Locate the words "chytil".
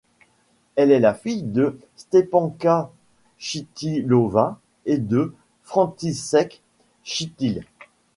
7.03-7.63